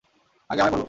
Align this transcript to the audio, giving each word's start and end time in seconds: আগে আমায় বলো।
আগে 0.49 0.61
আমায় 0.61 0.71
বলো। 0.71 0.79